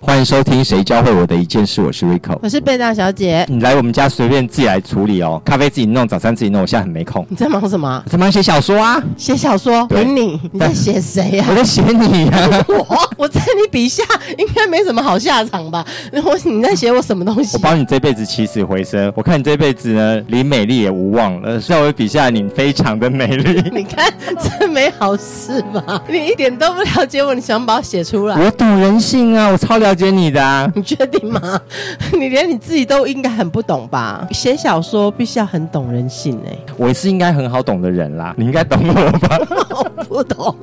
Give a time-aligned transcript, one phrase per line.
[0.00, 3.44] 欢迎收听《谁教会我的一件事》，我是 Rico，我是贝大小姐。
[3.48, 7.26] 你来我们家随便自己来处理哦，咖啡自己弄，早餐自己弄，我现在很没空。
[7.28, 8.00] 你在忙什么？
[8.06, 9.02] 在忙写小说啊？
[9.16, 9.84] 写小说？
[9.88, 10.40] 对等你？
[10.52, 12.64] 你在写谁呀、我在写你啊！
[12.68, 14.04] 我我在你笔下
[14.38, 15.84] 应该没什么好下场吧？
[16.24, 17.58] 我你在写我什么东西我？
[17.58, 19.12] 帮你这辈子起死回生。
[19.16, 21.58] 我看你这辈子呢，离美丽也无望了。
[21.58, 23.68] 在我笔下，你非常的美丽。
[23.74, 24.12] 你看
[24.60, 26.00] 这没好事吧？
[26.08, 28.40] 你一点都不了解我，你想把我写出来？
[28.40, 30.70] 我懂人性啊，我超了解你的啊。
[30.74, 31.60] 你确定吗？
[32.12, 34.26] 你连你自己都应该很不懂吧？
[34.32, 39.38] 写小说必须要很懂人性哎、我是应该很好懂的人啦，你应该懂我吧？
[39.70, 40.54] 我不懂，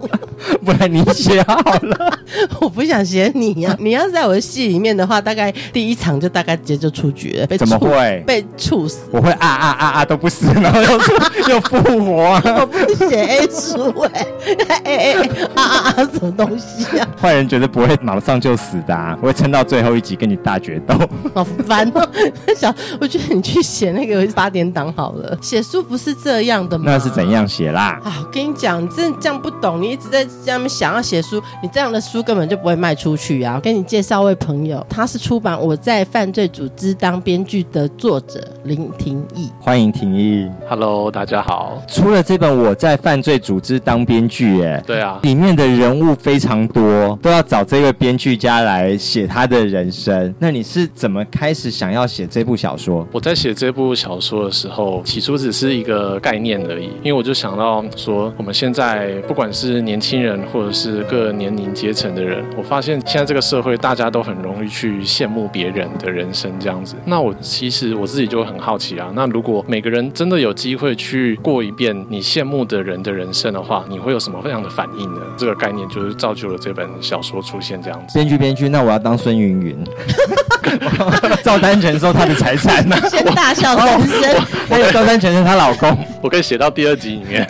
[0.63, 2.19] 不然你写好了。
[2.59, 9.01] 我不想写你呀、你要是在我的戏里面的话，大概第一场就大概直接就出局了，被怎么会被处死？
[9.11, 12.41] 我会啊啊啊啊都不死，然后又又复活、啊。
[12.59, 14.27] 我不是写 A 书哎、
[14.67, 17.07] 哎哎哎啊啊啊什么东西啊？
[17.21, 20.95] 坏人绝对不会马上就死的、啊，我会撑到最后一集跟你大决斗。
[21.35, 22.09] 好烦哦！
[22.55, 25.37] 想，我觉得你去写那个八点档好了。
[25.41, 26.85] 写书不是这样的吗？
[26.87, 27.25] 那是怎？
[27.25, 27.99] 样写啦？
[28.03, 33.55] 啊，我跟你讲，你真的这样不懂，你一直在这样想要写书，你这样的书根本就不会卖出去啊！
[33.55, 39.49] 我跟你介绍位朋友，他是出版《我在犯罪组织当编剧》的作者林廷义。
[39.59, 40.47] 欢迎廷义。
[40.69, 41.81] Hello，大家好。
[41.87, 50.33] 出了这本《我在犯罪组织当编剧》，哎，对啊，里面的人物非常多，都要找这位编剧家来写他的人生。
[50.39, 53.07] 那你是怎么开始想要写这部小说？
[53.11, 66.95] 我在写这部小说的时候，起初只是一个概念而已，因为我就想到说，我们现在不管是年轻人或者是各年龄阶层的人，我发现现在这个社会大家都很容易去羡慕别人的人生这样子。
[67.05, 75.21] 那我其实我自己就很好奇啊，那如果每个人真的有机会去过一遍你羡慕的人的人生的话，你会有什么样的反应呢？
[75.37, 78.17] 这个概念就是造就了这本小说出现这样子。
[78.17, 79.77] 编剧编剧，那我要当孙云云。
[81.43, 85.95] 赵丹成收他的财产呢、 先大笑三声，还有赵丹成是她老公。
[86.21, 87.47] 我可以写到第二集里面。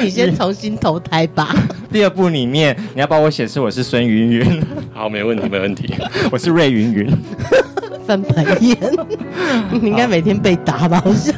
[0.00, 1.54] 你先重新投胎吧。
[1.92, 4.62] 第二部里面，你要帮我显示我是孙云云，
[4.92, 5.94] 好，没问题，没问题。
[6.30, 7.10] 我是瑞云云。
[8.06, 8.76] 翻白眼，
[9.72, 11.00] 你应该每天被打吧？
[11.04, 11.34] 好像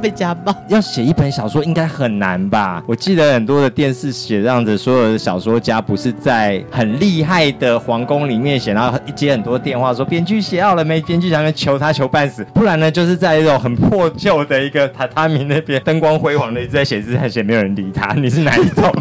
[0.00, 0.54] 被家暴。
[0.68, 2.82] 要写一本小说应该很难吧？
[2.86, 11.00] 我记得很多的电视写这样子，所有的小说家不是在很厉害的皇宫里面写，然后接很多电话说编剧写好了没？
[11.00, 18.12] 编剧想要求他求半死，不然呢就是在一种很破旧的一个榻榻米那边，灯光辉煌的一直在写字，还写，没有人理他。
[18.18, 18.92] 你是哪一种？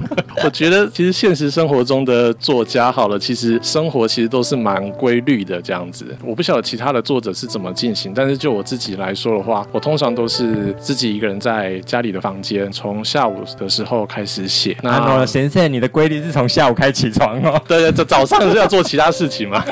[0.44, 6.06] 我觉得其实现实生活中的作家好了，其实生活其实都是蛮规律的这样子。
[6.24, 14.76] 我不晓得其他的作者是怎么进行，但是就我自己来说的话，我通常都是自己一个人在家里的房间，从下午的时候开始写。
[14.82, 17.62] 那那先生，你的规律是从下午开始起床哦。
[17.68, 19.64] 对 对，这早上是要做其他事情嘛？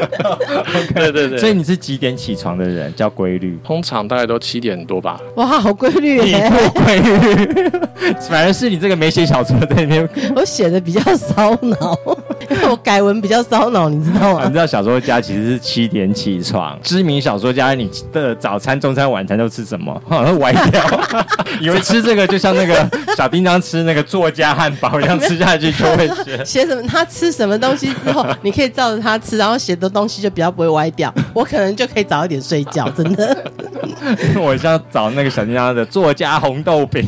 [0.94, 2.94] 对对对，所以你是几点起床的人？
[2.96, 3.58] 叫规律。
[3.64, 5.20] 通常大概都七点多吧。
[5.36, 6.50] 哇，好规律你耶！
[6.50, 7.70] 不规律，
[8.30, 11.98] 反而是你这个没写小说在那边我写的比较烧脑，
[12.50, 14.58] 因为我改文比较烧脑，你知道吗你知？
[14.58, 20.00] 道小说家其实是七点起床，知名小说家你的早餐、中餐、晚餐都吃什么？
[20.08, 20.84] 好像歪掉，
[21.60, 26.44] 以为吃这个就像那个小叮当吃那个作家汉堡一样，吃下去就会学。
[26.46, 26.84] 写什么？
[26.88, 31.14] 他吃什么东西之后，你可以照着他吃，然后写的东西就比较不会歪掉。
[31.34, 33.36] 我可能就可以早一点睡觉，真的。
[34.40, 37.06] 我像找那个小叮当的作家红豆饼。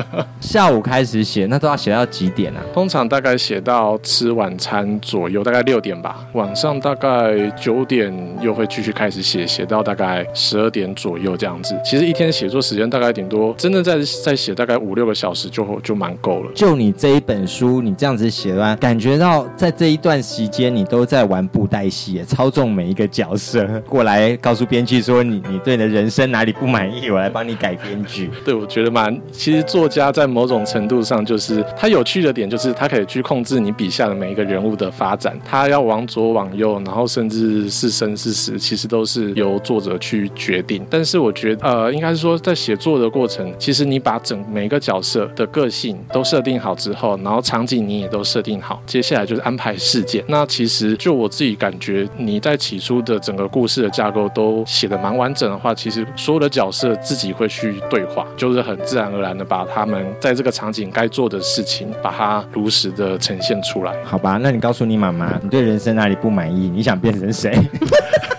[0.40, 2.60] 下午开始写，那都要写到几点啊？
[2.72, 6.26] 通常大概写到吃晚餐左右，大概六点吧。
[6.32, 11.78] 晚上大概九点又会继续开始写，写到大概十二点左右这样子。
[11.84, 16.50] 其实一天写作时间大概顶多真的在在写大概五六个小时就就蛮够了。
[16.54, 28.30] 就你这一本书，你这样子写完，感觉到在这一段时间你都在玩布袋戏，操纵每一个角色，过来告诉编剧说你你对你的人生哪里不满意，我来帮你改编剧。
[28.44, 40.86] 对，我觉得蛮，其实作家在某种程度上，就是他有趣的点，就是他可以去控制你笔下的每一个人物的发展，他要往左往右，然后甚至是生是死，其实都是由作者去决定。
[40.88, 50.22] 但是我觉得，呃，应该是说在写作的过程，其实你把整每一个角色的个性都设定好之后，然后场景你也都设定好，接下来就是安排事件。
[50.28, 63.92] 那其实就我自己感觉，你在起初的整个故事的架构都写的蛮完整的话，其实所有的角色自己会去对话，就是很自然而然的把他们在这个场景该做的事情，把它如实的呈现出来。
[64.04, 66.68] 好吧，那你告诉你妈妈，你对人生哪里不满意？
[66.68, 67.56] 你想变成谁？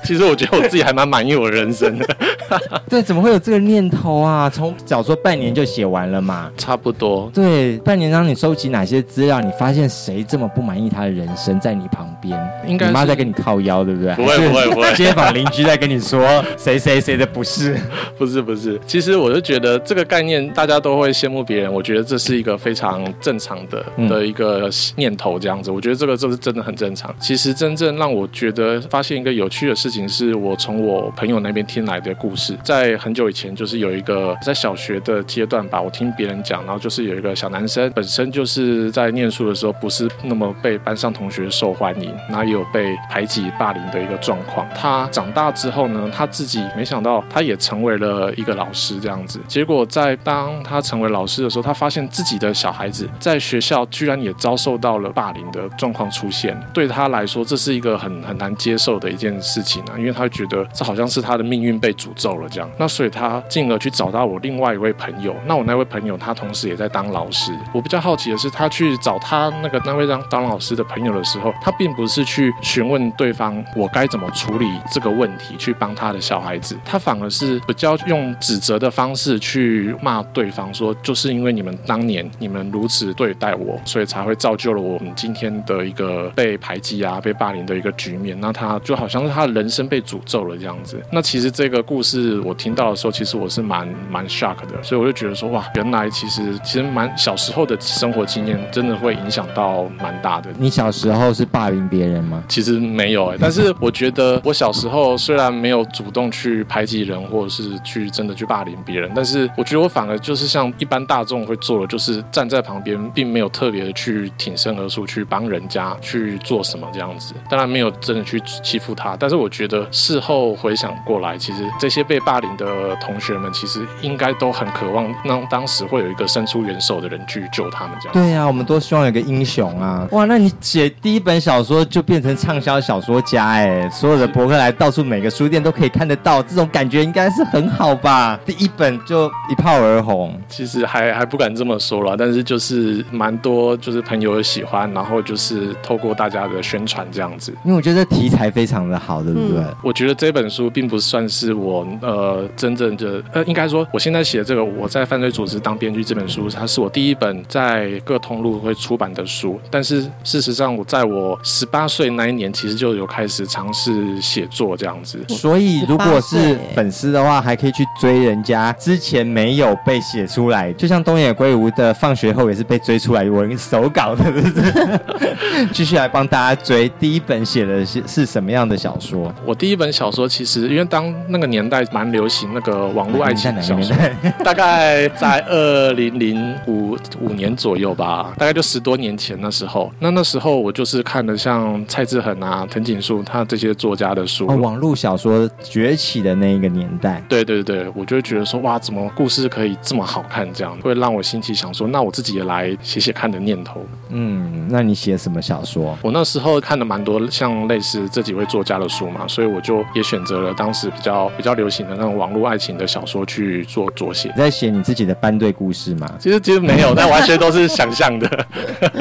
[0.04, 2.06] 其实我觉得我自己还蛮满意我人生的，
[2.90, 4.50] 对，怎么会有这个念头啊？
[4.50, 6.52] 从小说半年就写完了嘛？
[6.58, 7.32] 差不多。
[7.34, 9.40] 对，半年让你收集哪些资料？
[9.40, 12.38] 你发现谁这么不满意他的人生在你旁边？
[12.68, 14.14] 应该你妈在跟你靠腰，对不对？
[14.16, 17.80] 不会不会不会 街坊邻居在跟你说谁谁谁的不是？
[18.18, 27.16] 不是不是，其实我就觉得这个概念大家都会羡慕别人，我觉得这是一个非常正常的嗯的一个念头，这样子，我觉得这个这是真的很正常。
[27.18, 32.58] 其实真正让我觉得发现一个有趣的事情，是我从我朋友那边听来的故事。
[32.62, 44.68] 在很久以前，就是有一个在小学的阶段吧，我听别人讲，然后就是有一个小男生，本身就是在念书的时候不是那么被班上同学受欢迎，然后也有被排挤霸凌的一个状况。
[44.76, 49.40] 他长大之后呢，他自己没想到他也成为了一个老师这样子。
[49.48, 62.70] 结果在当他成为老师的时候，他发现自己的小孩子在学校居然也遭受到了霸凌的状况出现，对他来说这是一个很很难接受的一件事情啊，因为他觉得这好像是他的命运被诅咒了这样。
[62.78, 67.52] 那所以他进而去找到我另外一位朋友，那我那位朋友他同时也在当老师。
[67.74, 88.40] 我比较好奇的是，他去找他那个那位当当老师的朋友的时候，他并不是去询问对方我该怎么处理这个问题，去帮他的小孩子，他反而是比较用指责的方式去骂对方，说就是因为你们当年你们如此对待我，所以才会造就了我们今天的一个被排挤啊、被霸凌的一个局面。
[88.40, 91.02] 那他就好像是他的人生被诅咒了这样子。
[91.12, 100.50] 那其实这个故事我听到的时候，其实我是蛮蛮 shock 的，所以我就觉得说哇，原来其实其实蛮小时候的生活经验真的会影响到蛮大的。
[100.58, 102.44] 你小时候是霸凌别人吗？
[102.48, 117.34] 其实没有哎、但是我觉得我小时候虽然没有主动去排挤人，或者是去真的去霸凌别人，但是我觉得我反而就是像一般大众会做的，就是站在旁边，并没有特别的去挺身而出，去帮人家去做什么这样子。
[117.50, 128.14] 当然没有真的去欺负他，但是我觉得事后回想过来，其实这些被霸凌的同学们，其实应该都很渴望让当时会有一个伸出援手的人去救他们这样。
[128.14, 130.06] 对呀、啊，我们都希望有个英雄啊！
[130.12, 138.38] 哇，那你写第一本小说就变成畅销小说家哎，所有的博客来到处每个书店都可以看得到，这种感觉应该是很好吧？
[138.46, 147.54] 第一本就一炮而红，其实还还不敢这么说了，但是就是蛮多就是朋友喜欢，然后就是透过大家的宣传这样子。
[147.64, 149.60] 因为我觉得题材非常的好，对不对？
[149.60, 159.60] 嗯我觉得这本书并不算是我呃真正的呃，应该说我现在写的这个我在犯罪组织当编剧这本书，它是我第一本在各通路会出版的书。
[159.70, 165.20] 但是事实上，我在我十八岁那一年，其实就有开始尝试写作这样子。
[165.28, 175.68] 所以如果是粉丝的话，还可以去追人家之前没有被写出来，就像东野圭吾的《放学后》也是被追出来，我手稿的，对不对？
[175.74, 179.34] 继续来帮大家追第一本写的是是什么样的小说？
[179.46, 183.96] 我第一本小说其实因为当那个年代蛮流行那个网络爱情小说，
[184.44, 189.92] 大概在二零零五五年左右吧，大概就十多年前那时候。
[190.00, 194.46] 那那时候我就是看了像蔡志恒啊、藤井树他这些作家的书。
[194.48, 197.24] 哦，网络小说崛起的那一个年代。
[197.28, 200.52] 对对对，我就会觉得说，哇，怎么故事可以这么好看？
[200.54, 203.86] 这样会让我兴起想说，那我自己也来写写看的念头。
[204.10, 205.98] 嗯，那你写什么小说？
[206.02, 214.36] 我那时候看了蛮多像类似这几位作家的书嘛，所以我就也选择了当时比较比较流行的那种网络爱情的小说去做作写你。
[214.38, 216.10] 在写你自己的班队故事吗？
[216.20, 218.48] 其实其实没有，但完全都是想象的。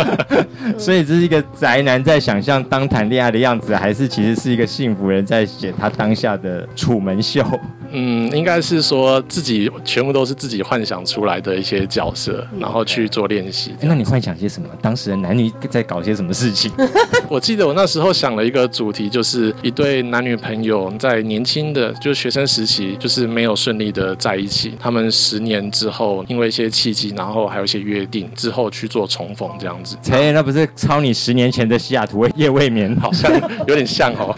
[0.78, 7.44] 所以这是一个宅男在想象当谈恋爱的样子，还是其实是一个幸福人在写他当下的楚门秀？
[7.92, 13.70] 嗯，应该是说自己全部都是自己幻想出来的一些角色，然后去做练习。
[13.80, 14.68] 诶那你幻想些什么？
[14.82, 16.70] 当时的男女在搞些什么事情？
[17.28, 24.74] 我记得我那时候想了一个主题，就是一对男女朋友在年轻的就是学生时期，就是没有顺利的在一起。
[24.78, 29.96] 他们十年之后，因为一些契机，然后还有一些约定之后去做重逢这样子。
[30.04, 32.94] 陈那不是抄你十年前的西雅图夜未眠？
[33.00, 34.34] 好像像 有点像哦，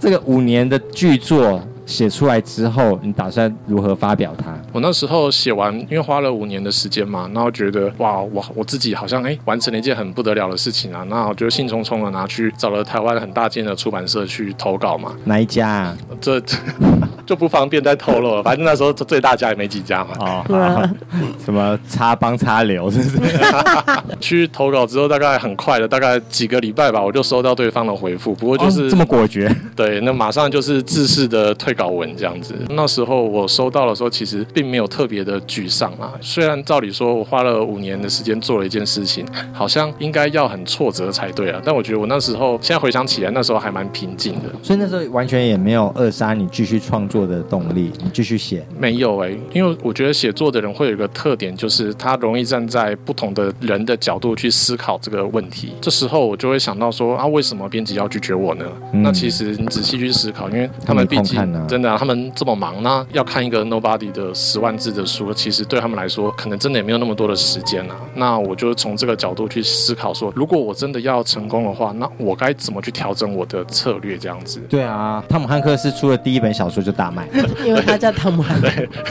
[0.00, 4.56] 这个五年的剧作写出来之后，你打算如何发表它？
[4.72, 15.96] 我那时候写完，因为花了五年的时间嘛，然后觉得哇，我我自己好像哎完成了一件很不得了的事情啊，那我就兴冲冲的拿去找了台湾很大间的出版社去投稿嘛，哪一家啊？
[16.24, 16.40] 这
[17.26, 20.10] 就不方便再透露了，反正那时候最大家也没几家嘛。
[20.20, 20.82] 哦，好
[21.42, 23.38] 什么插帮插流，是不是？
[24.20, 28.34] 去投稿之后，大概很快的，大概几个礼拜吧，我就收到对方的回复。
[28.34, 32.54] 不过就哦是、这么果决，对，那马上就是自式的退稿文这样子。
[32.70, 36.12] 那时候我收到的时候，其实并没有特别的沮丧啊。
[36.20, 41.58] 虽然照理说我花了五年的时间做了一件事情，好像应该要很挫折才对啊。
[41.64, 44.50] 但我觉得我那时候现在回想起来，那时候还蛮平静的。
[44.62, 48.64] 所以那时候完全也没有扼杀你继续创作的动力，你继续写。
[48.78, 55.72] 没有哎、因为我觉得写作的人会有一个特点，就是他容易站在不同的人的角度去思考这个问题。
[55.80, 58.64] 这时候我就会想到说啊，为什么编辑要拒绝我呢？
[58.92, 67.96] 嗯那其实你仔细去思考，因为他们毕竟真的、啊、他们这么忙，那要看一个 nobody 的十万字的书，其实对他们来说，可能真的也没有那么多的时间啊。
[68.14, 74.16] 那我就从这个角度去思考说，如果我真的要成功的话，那我该怎么去调整我的策略？
[74.16, 74.60] 这样子。
[74.68, 77.26] 对啊，汤姆汉克斯出了第一本小说就大卖。
[77.64, 78.68] 因为他叫汤姆汉克。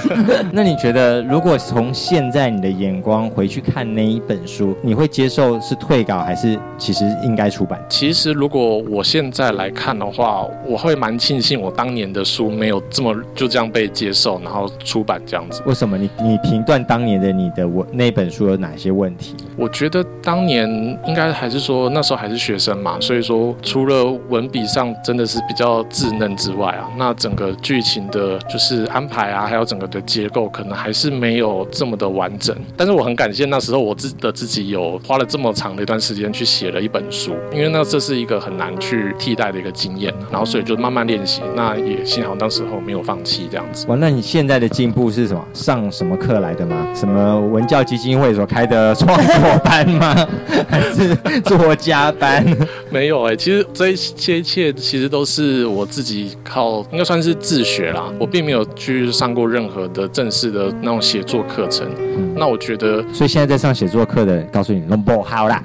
[0.54, 7.84] 那你觉得，如果从现在你的眼光回去看那一本书，你会接受是退稿，还是其实应该出版？
[7.90, 15.64] 其实，如果我现在来看的话，我会蛮庆幸我当年的书没有这么就这样被接受，然后出版这样子。
[15.66, 19.36] 为什么你你评断当年的你的文那本书有哪些问题？
[19.58, 20.70] 我觉得当年
[21.08, 32.56] 应该还是说那时候还是学生嘛，所以说除了文笔上真的是比较稚嫩之外啊，那整个剧情的就是安排啊，还有整个的结构，可能还是没有这么的完整。
[32.76, 41.42] 但是我很感谢那时候我自的自己有花了这么长的一段时间去写了一本书，因为那这是一个很难去替代的一个经验，然后所以就慢慢练习。
[41.56, 43.86] 那也幸好当时候没有放弃这样子。
[43.88, 45.44] 哇，那你现在的进步是什么？
[45.54, 46.88] 上什么课来的吗？
[46.96, 50.28] 什么文教基金会所开的创作班吗？
[50.70, 52.46] 还是作家班？
[52.90, 58.12] 没有哎、其实这一切一切其实都是我自己靠，应该算是自学啦。
[58.20, 61.88] 我并没有去上过任何的正式的那种写作课程。
[62.36, 65.64] 那我觉得所以现在在上写作课的，告诉你，弄不好啦，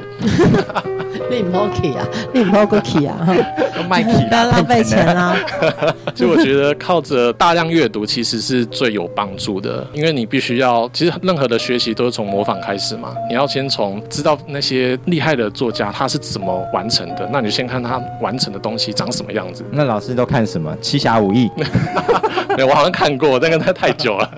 [1.30, 3.16] 你唔好去啊，你唔好过去啊，
[3.76, 5.36] 都卖不要浪费钱啊。
[6.14, 13.14] 所以我觉得靠着大量阅读其实是最有帮助的，因为你必须要，其实任何的学习都是从模仿开始嘛。
[13.28, 19.64] 你要先从知道那些厉害的作家他是怎么完成的，那你就先看他完成的东西长什么样子。
[19.70, 20.74] 那老师都看什么？
[20.80, 21.50] 七侠五义
[22.56, 24.30] 对我好像看过，但是太太久了。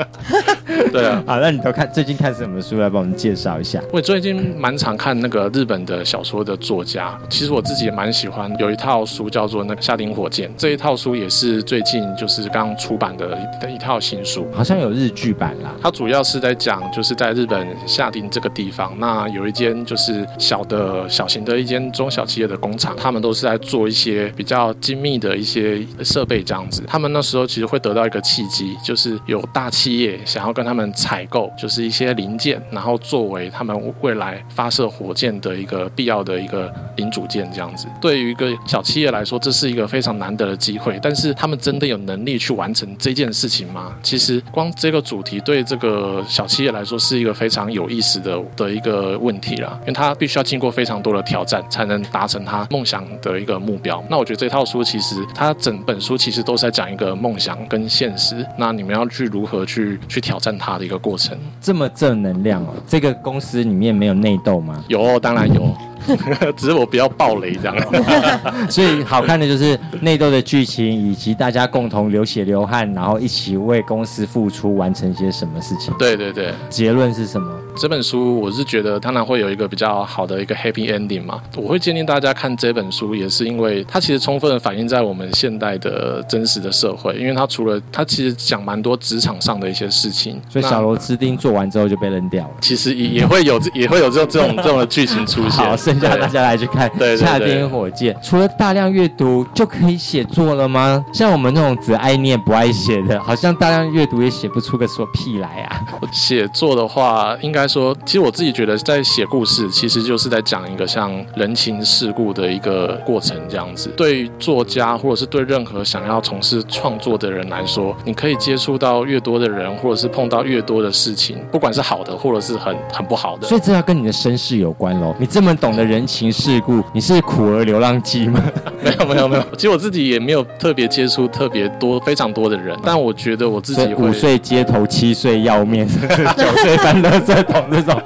[0.92, 1.22] 对啊。
[1.26, 1.38] 好？
[1.40, 2.78] 那你都看最近看什么书？
[2.78, 3.80] 来帮我们介绍一下。
[3.92, 14.46] 我最近蛮常看那个日本的小说的作家，其实我自己也蛮喜欢，有一套书叫做那个《夏丁火箭》，这一套书也是最近就是刚出版的一的一套新书。
[14.52, 15.74] 好像有日剧版啦。
[15.82, 26.84] 它主要是在讲，就是在日本夏丁这个地方，那有一间就是小的小型的一间中小企业的工厂，他们都是在做一些比较精密的一些设备这样子。
[26.86, 37.86] 他们那时候其实会得到一个契机，就是有大企业想要跟他们采购，就是一些零件，然后作为他们未来发射火箭的一个必要的一个零组件这样子。
[38.00, 43.92] 对于一个小企业来说，这是一个非常难得的机会，但是他们真的有能力去完成这件事情吗？
[44.02, 54.02] 其实光这个主题对这个小企业来说是一个非常有意思的的一个问题啦，因为它必须要经过非常多的挑战，才能达成他梦想的一个目标。
[54.10, 61.38] 那我觉得这套书其实它整本书其实都是在讲一个梦想跟现实，那你们要去如何去去挑战它的一个过程。
[61.60, 62.74] 这么正能量哦！
[62.86, 64.84] 这个公司里面没有内斗吗？
[64.88, 65.74] 有，当然有，
[66.56, 67.76] 只是我不要暴雷这样。
[68.70, 75.94] 所以好看的就是内斗的剧情，以及大家共同流血流汗，然后一起为公司付出，完成些什么事情。
[75.98, 77.52] 对对对，结论是什么？
[77.76, 81.40] 这本书我是觉得当然会有一个比较好的一个 happy ending 嘛。
[81.56, 92.50] 我会建议大家看这本书，也是因为它其实充分的反映在我们现代的真实的社会，因为它除了它其实讲蛮多职场上的一些事情，所以小螺丝钉做完之后就被扔掉了。
[92.60, 95.64] 其实也也会有也会有这种这种这种的剧情出现。
[95.64, 98.14] 好，剩下大家来去看《对夏天火箭》。
[98.22, 101.04] 除了大量阅读就可以写作了吗？
[101.12, 105.80] 像我们那种只爱念不爱写的，好像大量阅读也写不出个什么屁来啊！
[106.12, 113.90] 写作的话，应该说，其实我自己觉得，在写故事，其实就是在讲一个像人情世故的一个过程，这样子。
[113.96, 123.46] 对于作家，或者是对任何想要从事创作的人来说，你可以接触到越多的人，或者是碰到越多的事情，不管是好的，或者是很很不好的。
[123.46, 125.14] 所以这要跟你的身世有关喽。
[125.18, 128.42] 你这么懂得人情世故，你是苦儿流浪记吗？
[128.82, 135.86] 没有没有没有，其实我自己也没有特别接触特别多非常多的人，但我觉得我自己五岁街头，七岁要面，
[136.36, 138.00] 九岁翻垃圾懂这种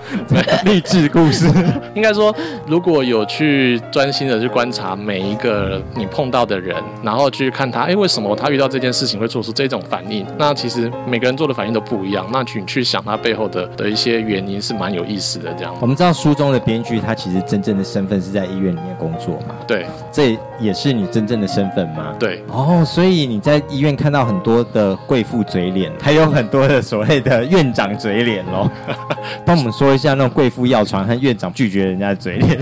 [0.64, 1.46] 励志故事。
[1.94, 2.34] 应该说，
[2.66, 10.26] 如果有去专心的去观察每一个你碰到的人，然后去看他，哎，为什么他遇到这件事情会做出这种反应？
[10.38, 12.26] 那其实每个人做的反应都不一样。
[12.32, 15.52] 那去去想他背后的的一些原因，是蛮有意思的。
[15.54, 19.54] 这样，我们知道书中的编剧，他其实真正的身份是在医院里面工作嘛？
[19.66, 22.14] 对，这也是你真正的身份吗？
[22.18, 22.42] 对。
[22.48, 28.70] 哦，所以你在医院看到很多的贵妇嘴脸，还有很多的所谓的院长嘴脸喽。
[29.44, 32.58] 帮我们说一下那种贵妇药床和院长拒绝人家的嘴脸。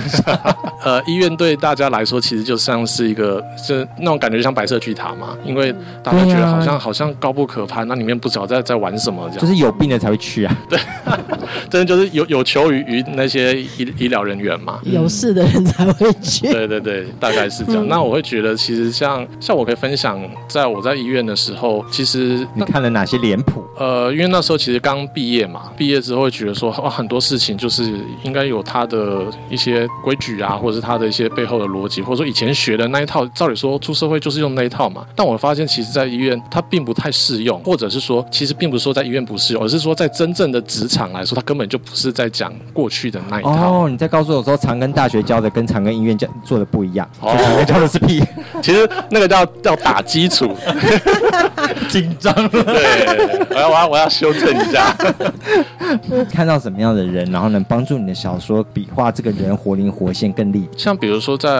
[0.85, 5.73] 呃，医院对大家来说其实就像是一个，是那种感觉像白色巨塔嘛，因为
[6.03, 10.57] 大家觉得好像好像高不可攀，那里面不知道在在玩什么，这样就是有病的才会去啊。
[10.69, 10.79] 对，
[11.71, 13.69] 真的就是有有求于于那些医
[13.99, 16.51] 医疗人员嘛，有事的人才会去。
[16.53, 17.87] 对对对，大概是这样。
[17.89, 23.63] 那我会觉得，其实像像我可以分享，在我在医院的时候，其实你看了哪些脸谱？
[23.79, 27.93] 呃，因为那时候其实刚毕业嘛，毕业之后会觉得说，哇，很多事情就是
[28.23, 35.05] 应该有他的一些规矩啊，或者是他的一些背后的逻辑，或者说以前学的那一套，照理说出社会就是用那一套嘛。
[35.17, 43.85] 但我发现，其实，在医院它并不太适用，或者是说，其实并不是说在医院不适用，而是说在真正的职场来说，它根本就不是在讲过去的那一套。
[43.85, 47.09] 哦，你在告诉我说，长庚大学教的跟长庚医院教做的不一样。
[47.21, 48.23] 哦，长庚教的是屁，
[48.63, 50.57] 其实那个叫叫打基础，
[51.89, 52.49] 紧张了。
[52.49, 54.97] 对，我要我要我要修正一下。
[56.33, 60.69] 看到什么样的人，然后能帮助你的小说笔画这个人活灵活现更厉害。
[60.79, 61.51] 像比如说在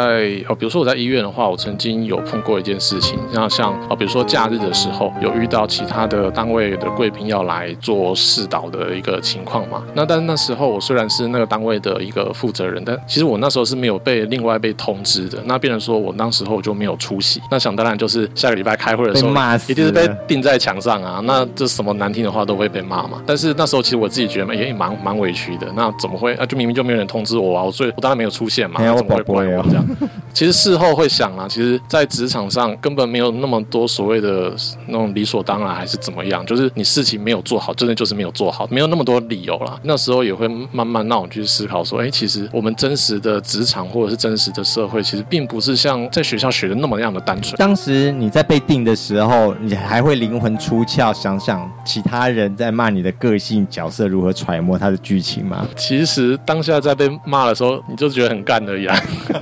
[0.49, 9.83] 哦，比如说我在医院的话，我曾经有碰过一件事情，像像哦，比如说假日的时候有遇到其他的单位的贵宾要来做试导的一个情况嘛。
[9.95, 15.39] 那但是那时候我虽然是那个单位的一个负责人，但其实我那时候是没有被另外被通知的。
[15.47, 17.41] 那变成说我那时候就没有出席。
[17.51, 19.33] 那想当然就是下个礼拜开会的时候，
[19.67, 21.21] 一定是被钉在墙上啊。
[21.25, 23.23] 那这什么难听的话都会被骂嘛。
[23.27, 25.67] 但是那时候其实我自己觉得也蛮蛮委屈的。
[25.75, 26.45] 那怎么会啊？
[26.45, 27.65] 就明明就没有人通知我啊！
[27.65, 29.87] 我最我当然没有出现嘛，怎么会怪我这样？
[30.33, 34.53] 其实事后会想啊，其实，在职场上根本没有那么多所谓的
[34.87, 39.79] 那种理所当然还是怎么样，就是你事情没有做好，真的就是没有做好，没有那么多理由啦。
[39.83, 47.55] 那时候也会慢慢让我去思考说，哎，其实我们真实的职场或者是真实的社会，其实并不是像在学校学的那么样的单纯。
[47.57, 55.67] 当时你在被定的时候，你还会灵魂出窍，想想其他人在骂你的个性角色如何揣摩他的剧情吗？
[55.77, 58.87] 其实当下在被骂的时候，你就觉得很干而已，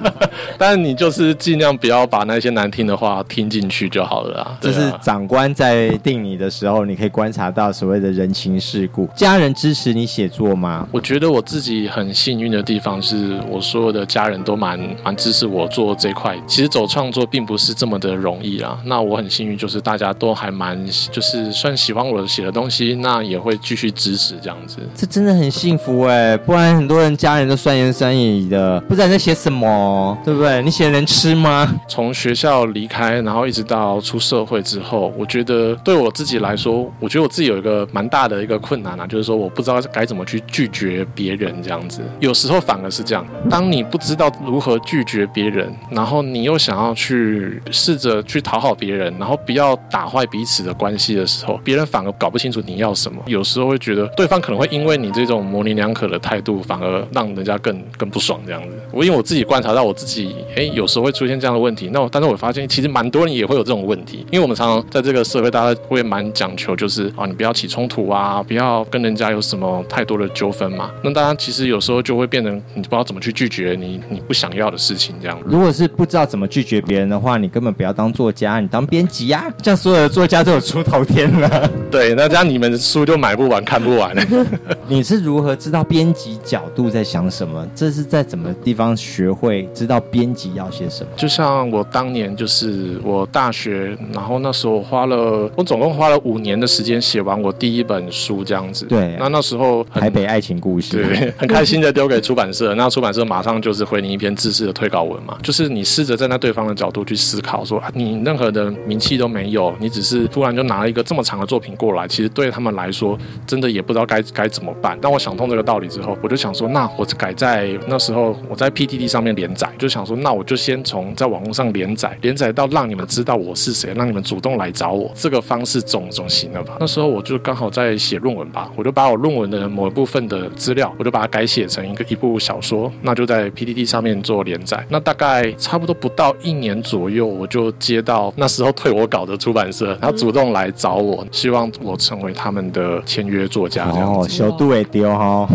[0.59, 4.59] 但是你就是尽量不要把那些难听的话听进去就好了啊。
[4.61, 9.09] 这是长官在定你的时候，你可以观察到所谓的人情世故。
[9.15, 10.87] 家人支持你写作吗？
[10.91, 16.37] 我觉得我自己很幸运的地方是我所有的家人都蛮蛮支持我做这块。
[16.47, 18.79] 其实走创作并不是这么的容易啊。
[18.85, 20.79] 那我很幸运，就是大家都还蛮
[21.11, 24.79] 就是算喜欢我写的东西，那也会继续支持这样子。
[24.95, 30.63] 这真的很幸福哎，不然很多人家人都酸言酸语的，不知道你在写什么，对不对？
[30.63, 31.69] 你写能吃吗？
[31.89, 42.03] 从学校离开，然后一直到出社会之后，我觉得对我自己来说，我觉得我自己有一个蛮大的一个困难啊，就是说我不知道该怎么去拒绝别人这样子。
[42.21, 53.23] 有时候反而是这样，当你不知道如何拒绝别人，然后你又想要去试着去讨好别人，然后不要打坏彼此的关系的时候，别人反而搞不清楚你要什么。
[53.27, 58.79] 有时候会觉得对方可能会因为你这种模棱两可的态度，反而让人家更更不爽这样子。
[58.93, 61.89] 我因为我自己观察到我自己，哎，有时候会出现这样的问题。
[61.91, 70.91] 那我但是我发现其实蛮多人也会有这种问题，因为我们常常在这个社会，大家会蛮讲求，就是啊，你不要起冲突啊，不要跟人家有什么太多的纠纷嘛。
[71.03, 75.39] 那大家其实有时候就会变成你不知道怎么去拒绝你你不想要的事情这样。
[75.47, 81.71] 如果是不知道怎么拒绝别人的话，你根本不要当作家，你当编辑呀，这样所有的作家都有出头天了。
[81.91, 84.15] 对，那这样你们的书就买不完看不完。
[84.87, 87.67] 你是如何知道编辑角度在想什么？
[87.75, 91.11] 这是在怎么地方学会知道编辑要些什么？
[91.17, 98.85] 就像我当年就是我大学，然后那时候花了我总共花了五年的时间写完我第一本书这样子。
[98.87, 114.99] 对，那那时候台北爱情故事，对， 很开心的丢给出版社，那出版社马上就是回你一篇自式的推稿文嘛，就是你试着站在对方的角度去思考，说啊你任何的名气都没有，你只是突然就拿了一个这么长的作品过来，其实对他们来说真的也不知道该该怎么办。
[115.01, 126.77] 当我想通这个道理之后，我就想说，那我改在那时候我在 PT PTT 上面连载，就想说，那我就先从在网络上连载，连载到让你们知道我是谁，让你们主动来找我，这个方式总总行了吧？
[126.81, 134.85] 那时候我就刚好在写论文吧，我就把我论文的某一部分的资料，我就把它改写成一个一部小说，那就在 PDD 上面做连载。
[134.89, 145.49] 那大概差不多不到一年左右，我就接到那时候退我稿的出版社，他主动来找我，希望我成为他们的签约作家这样哦，小度也丢哈。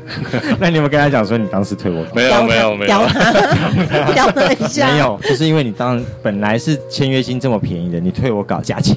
[0.60, 2.10] 那你有没有跟他讲说你当时退我稿？
[2.14, 2.92] 没有没有没有
[4.34, 8.96] 没有，就是因为你当本来是签约金这么便宜的，你退我稿价钱，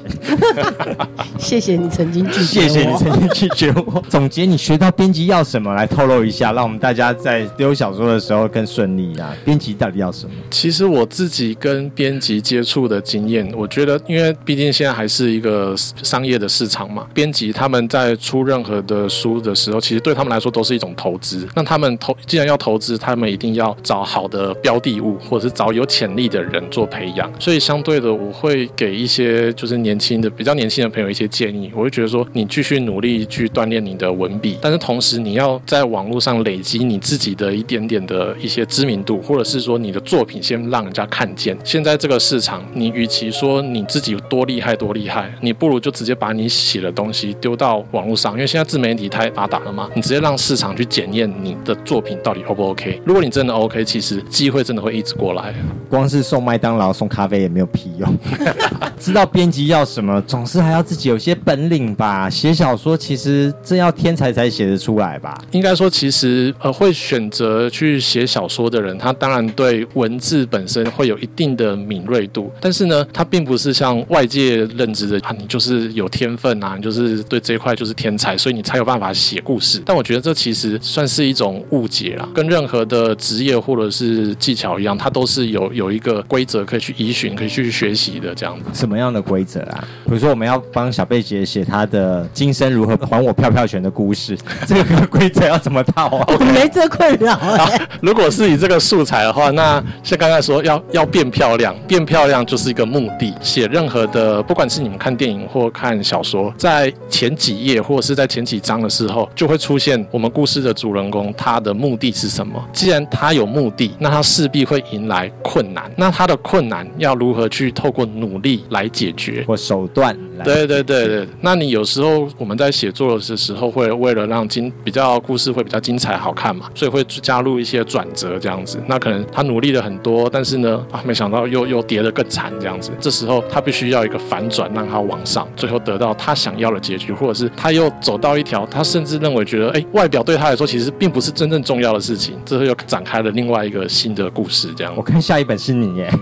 [1.38, 4.04] 谢谢你曾经拒绝我，谢谢你曾经拒绝我。
[4.10, 9.34] 总结你学到编辑要什么，来透露一下，让我们大家在丢小说的时候更顺利啊。
[9.46, 10.32] 编辑到底要什么？
[10.50, 21.48] 其实我自己跟编辑接触的经验，我觉得，因为毕竟现在还是一个商业的市场嘛，编辑他们在出任何的书的时候，其实对他们来说都是一种投资。
[21.56, 27.32] 那他们投既然要投资，他们一定要找好的标的物，或者是找有潜力的人做培养。
[27.40, 31.72] 所以相对的，我会给一些就是年轻的、比较年轻的朋友一些建议。
[31.74, 41.58] 我会觉得说，你继续努力去锻炼你的文笔，但是同时你要在网络上累积你自己的一点点的一些知名度，或者是说你的作品先让人家看见。
[41.64, 53.02] 现在这个市场，你与其说你自己多厉害多厉害，你不如就直接把你写的东西丢到网络上，因为现在自媒体太发达了嘛，你直接让市场去检验你的作品到底 O 不 OK。
[53.06, 55.54] 如果你真的 OK，其实机会真的会一直过来。
[55.90, 58.18] 光是送麦当劳、送咖啡也没有屁用。
[59.00, 62.30] 知道编辑要什么，总是还要自己有些本领吧。
[62.30, 65.42] 写小说其实真要天才才写得出来吧。
[65.52, 79.82] 应该说，其实呃，会选择去写小说的人，他当然对文字本身会有一定的敏锐度，但是呢，他并不是像外界认知的啊，你就是有天分啊，你就是对这一块就是天才，所以你才有办法写故事。
[79.86, 88.66] 但我觉得这其实算是一种误解啦，跟任何的职业或者是技巧一样，它都是有有一个规则可以去依循、可以去学习的这样子。
[88.74, 89.84] 什么样的规则啊？
[90.06, 96.26] 比如说，我们要帮小贝姐写她的今生如何还我票票权的故事， 这个规则要怎么套啊？
[96.40, 103.34] 我没这困扰哎、如果是以这个素材的话，那像刚才说要要变漂亮，变漂亮就是一个目的。
[103.42, 112.64] 写任何的，不管是你们看电影或看小说，在前几页或者是在前几章的时候，就会出现我们故事的主人公他的目的是什么。
[112.74, 115.92] 既然他有目的，那他势必会迎来困难。
[115.98, 119.44] 那他的困难要如何去透过努力来解决？
[119.48, 120.46] 或手段来？
[120.46, 128.82] 对对对对，那你有时候我们在写作的时候，会为了让精比较故事会比较精彩好看嘛，所以会加入一些转折这样子。
[128.88, 132.92] 那可能他努力了很多，但是呢啊，没想到又又跌得更惨这样子。
[133.00, 145.02] 这时候他必须要一个反转，让他往上，最后得到他想要的结局，或者是他又走到一条他甚至认为觉得哎，外表对他来说其实并不是真正重要的事情，这时候又展开了另外一个新的故事这样我。
[145.02, 146.14] 看下一本是你耶。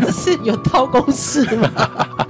[0.00, 1.68] 这是有套公式吗？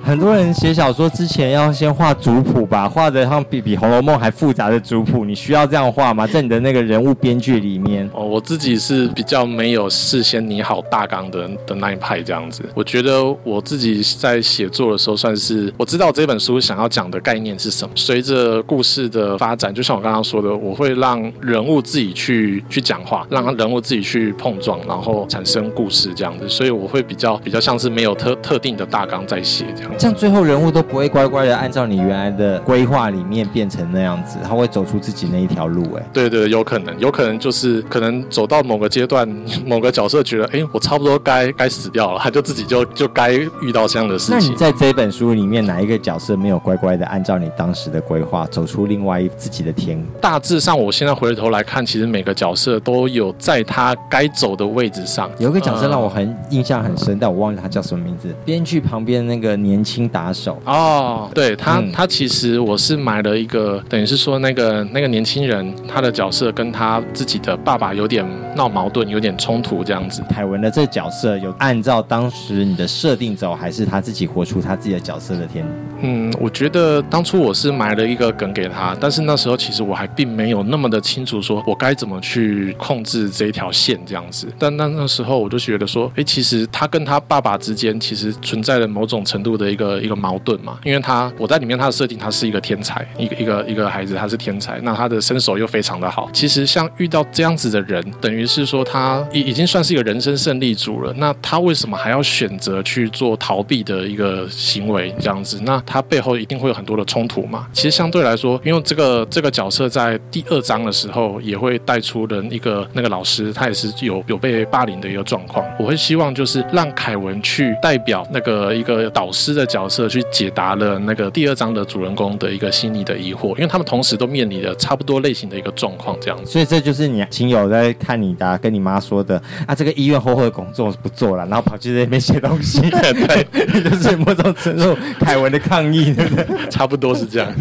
[0.03, 6.27] 很多人写小说之前要先画族谱吧，画的像比比《红楼梦》还复杂的族谱，你需要这样画吗？
[6.27, 12.65] 在你的那个人物编剧里面，哦，我自己是比较没有事先拟好大纲的的那一派这样子。
[12.75, 17.93] 我觉得我自己在写作的时候，算是我知道这本书想要讲的概念是什么。
[17.95, 26.49] 随着故事的发展，就像我刚刚说的，我会让人物自己去去讲话，让人物自己去碰撞，然后产生故事这样子。
[26.49, 29.97] 所以我会比较比较像是没有特特定的大纲在写这样子。
[29.99, 35.83] 这样最后人物都不会乖乖的按照你原来的规划里面变成那样子，他会走出自己那一条路。
[35.95, 39.29] 哎，对对，有可能，有可能就是可能走到某个阶段，
[39.67, 44.39] 某个角色觉得，哎，我差不多该该死掉了，他就自己就 就该遇到这样的事情。
[44.39, 50.03] 那你在这本书里面哪一个角色没有乖乖的按照你当时的规划走出另外一自己的天？
[50.21, 55.31] 大致上，我现在回头来看，其实每个角色都有在他该走的位置上。
[55.39, 58.35] 有一个角色让我很印象很深，但我忘了他叫什么名字。
[58.45, 70.23] 编剧旁边那个年轻打手，哦，对他，嗯他其实我是买了一个，等于是说那个那个年轻人，他的角色跟他自己的爸爸有点闹矛盾，有点冲突这样子。
[70.31, 75.65] 凯文的这个角色有按照当时你的设定走，还是他自己活出他自己的角色的天？
[76.01, 84.47] 嗯，我觉得当初我是埋了一个梗给他，但是那时候其实我还并没有那么的清楚，说我该怎么去控制这一条线这样子。
[84.59, 96.29] 但那那时候我就觉得说，哎，其实他跟他爸爸之间其实存在了某种程度的一个一个矛盾嘛，因为他我在里面他的设定他是一个天才，一个一个一个孩子他是天才，那他的身手又非常的好。
[96.31, 105.59] 其实像遇到这样子的人，等于是说他已已经算是一个人生胜利组了，那他为什么还要选择去做逃避的一个行为这样子？
[105.65, 107.67] 那他背后一定会有很多的冲突嘛。
[107.73, 115.65] 其实相对来说，因为这个这个角色在第二章的时候也会带出的一个那个老师，他也是有有被霸凌的一个状况。
[115.79, 126.51] 我会希望就是让凯文去代表那个一个导师的角色去解答了那个第二章的主人公的一个心理的疑惑，因为他们同时都面临着差不多类型的一个状况这样子。
[126.51, 133.45] 所以这就是你亲友在看你的，跟你妈说的啊，这个医院厚厚的工作不做了，然后跑去那边写东西， 对，
[133.91, 136.47] 就是某种程度凯文的抗议，对不对？
[136.71, 137.53] 差不多是这样。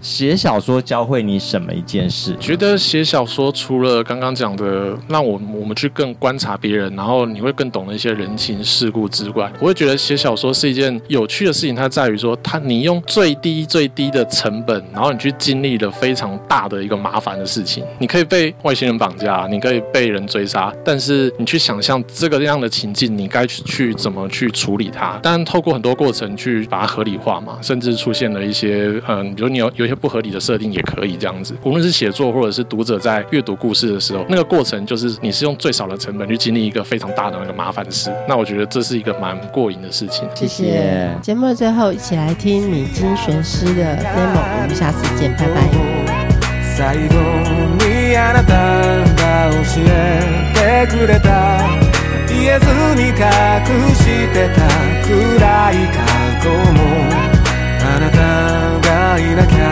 [0.00, 2.34] 写小说教会你什么一件事？
[2.38, 11.76] 觉得写小说除了刚刚讲的，让我我们去更观察别人，然后你会更懂得一些人情世故之外，我会觉得写小说是一件有趣的事情。
[11.76, 17.84] 它在于说，它你用最低最低的成本，然后你去经历了非常大的一个麻烦的事情。
[18.00, 25.18] 你可以被外星人绑架，你可以被人追杀，但是你去想象这个样的情境，你该去怎么去处理它？
[25.22, 31.54] 当然，透过很多过程去把它合理化嘛，甚至出现了一些嗯，比如你有有一些不合理的设定也可以这样子。
[31.62, 38.11] 无论是写作或者是读者在阅读故事的时候，那个过程就是你是用最少的成本去经历一个非常大的那个麻烦事。
[38.27, 40.27] 那我觉得这是一个蛮过瘾的事情。
[40.35, 41.09] 谢谢。
[41.21, 45.67] 节目的最后，一起来听米津玄师的 demo，我们下次见，拜拜。
[46.75, 47.15] 最後
[47.79, 48.51] にあなた
[49.15, 49.89] が教え
[50.53, 51.27] てくれた
[52.27, 53.15] 言えずに隠
[53.95, 54.59] してた
[55.07, 55.95] 暗い過
[56.43, 56.77] 去も
[57.81, 58.17] あなた
[58.89, 59.65] がいなきゃ